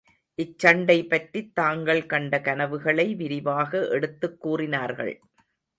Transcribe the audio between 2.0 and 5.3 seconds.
கண்ட கனவுகளை விரிவாக எடுத்துக் கூறினார்கள்.